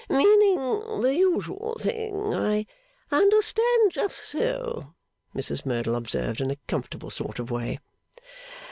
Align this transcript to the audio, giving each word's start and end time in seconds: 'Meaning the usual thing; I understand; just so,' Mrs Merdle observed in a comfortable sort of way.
'Meaning 0.09 0.79
the 1.03 1.13
usual 1.13 1.77
thing; 1.79 2.33
I 2.33 2.65
understand; 3.11 3.91
just 3.91 4.17
so,' 4.17 4.95
Mrs 5.35 5.63
Merdle 5.63 5.93
observed 5.93 6.41
in 6.41 6.49
a 6.49 6.57
comfortable 6.67 7.11
sort 7.11 7.37
of 7.37 7.51
way. 7.51 7.79